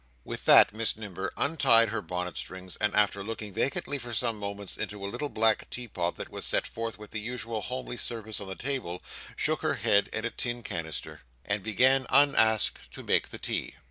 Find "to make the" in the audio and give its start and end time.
12.93-13.37